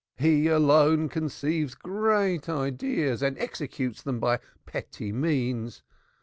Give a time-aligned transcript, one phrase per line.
[0.17, 5.83] He alone conceives great ideas and executes them by petty means.